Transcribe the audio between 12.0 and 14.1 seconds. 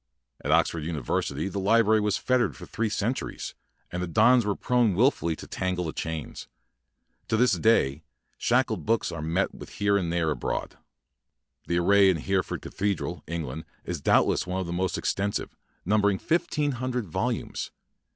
in Hereford Cathedra], England, is